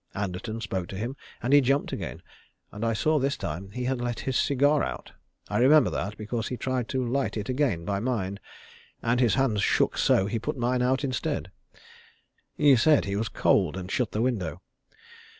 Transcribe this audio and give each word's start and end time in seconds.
Anderton 0.15 0.59
spoke 0.61 0.87
to 0.87 0.97
him, 0.97 1.15
and 1.43 1.53
he 1.53 1.61
jumped 1.61 1.91
again, 1.93 2.23
and 2.71 2.83
I 2.83 2.93
saw 2.93 3.19
this 3.19 3.37
time 3.37 3.69
he 3.69 3.83
had 3.83 4.01
let 4.01 4.21
his 4.21 4.35
cigar 4.35 4.81
out. 4.83 5.11
I 5.47 5.59
remember 5.59 5.91
that, 5.91 6.17
because 6.17 6.47
he 6.47 6.57
tried 6.57 6.87
to 6.89 7.05
light 7.05 7.37
it 7.37 7.49
again 7.49 7.85
by 7.85 7.99
mine, 7.99 8.39
and 9.03 9.19
his 9.19 9.35
hand 9.35 9.61
shook 9.61 9.99
so 9.99 10.25
he 10.25 10.39
put 10.39 10.57
mine 10.57 10.81
out 10.81 11.03
instead. 11.03 11.51
He 12.57 12.75
said 12.77 13.05
he 13.05 13.15
was 13.15 13.29
cold, 13.29 13.77
and 13.77 13.91
shut 13.91 14.11
the 14.11 14.21
window. 14.23 14.63